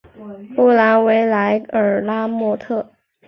[0.55, 2.91] 布兰维莱尔拉莫特。